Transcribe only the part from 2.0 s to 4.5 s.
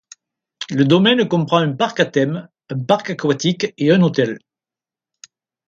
thème, un parc aquatique et un hôtel.